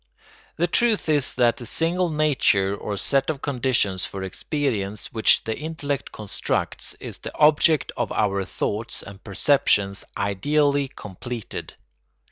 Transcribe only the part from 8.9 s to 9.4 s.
and